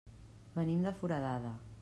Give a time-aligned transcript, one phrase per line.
[0.55, 1.55] Venim de Foradada.